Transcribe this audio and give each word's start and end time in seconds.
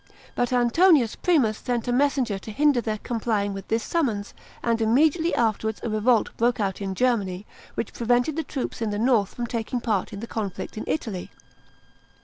But 0.33 0.51
Antonius 0.51 1.15
Primus 1.15 1.59
sent 1.59 1.87
a 1.87 1.91
messenger 1.91 2.39
to 2.39 2.51
hinder 2.51 2.81
their 2.81 2.97
complying 2.97 3.53
with 3.53 3.67
this 3.67 3.83
summons, 3.83 4.33
and 4.63 4.81
immediately 4.81 5.31
afterwards 5.35 5.79
a 5.83 5.91
revolt 5.91 6.35
broke 6.37 6.59
out 6.59 6.81
in 6.81 6.95
Germany, 6.95 7.45
which 7.75 7.93
prevented 7.93 8.35
the 8.35 8.41
troops 8.43 8.81
in 8.81 8.89
the 8.89 8.97
north 8.97 9.35
from 9.35 9.45
taking 9.45 9.79
part 9.79 10.11
in 10.11 10.19
the 10.19 10.25
conflict 10.25 10.75
in 10.75 10.85
Italy. 10.87 11.29